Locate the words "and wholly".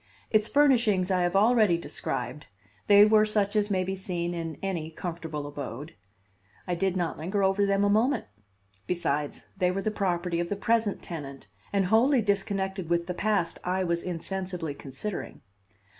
11.71-12.23